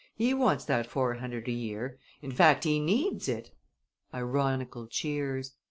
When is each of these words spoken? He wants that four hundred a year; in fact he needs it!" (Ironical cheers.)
He 0.15 0.33
wants 0.33 0.65
that 0.65 0.87
four 0.87 1.13
hundred 1.13 1.47
a 1.47 1.51
year; 1.51 1.99
in 2.23 2.31
fact 2.31 2.63
he 2.63 2.79
needs 2.79 3.29
it!" 3.29 3.51
(Ironical 4.11 4.87
cheers.) 4.87 5.53